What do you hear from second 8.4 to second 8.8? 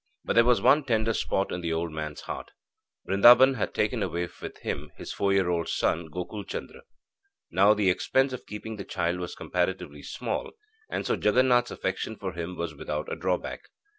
keeping